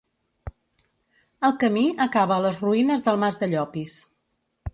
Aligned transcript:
El 1.49 1.53
camí 1.65 1.83
acaba 2.07 2.35
a 2.39 2.43
les 2.47 2.59
ruïnes 2.65 3.07
del 3.11 3.21
mas 3.27 3.39
de 3.45 3.51
Llopis. 3.53 4.01